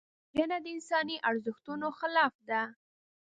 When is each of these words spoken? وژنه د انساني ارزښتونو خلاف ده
وژنه 0.29 0.57
د 0.61 0.65
انساني 0.75 1.17
ارزښتونو 1.29 1.87
خلاف 1.99 2.33
ده 2.49 2.61